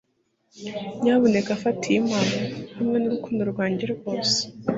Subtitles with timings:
[1.01, 2.37] nyamuneka fata iyi mpano,
[2.77, 4.39] hamwe nurukundo rwanjye rwose